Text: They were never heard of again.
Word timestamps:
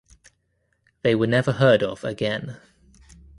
They 1.03 1.13
were 1.13 1.27
never 1.27 1.51
heard 1.51 1.83
of 1.83 2.03
again. 2.03 2.57